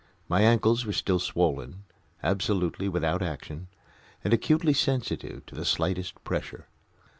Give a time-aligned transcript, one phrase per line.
[0.27, 1.83] My ankles were still swollen,
[2.23, 3.67] absolutely without action,
[4.23, 6.65] and acutely sensitive to the slightest pressure.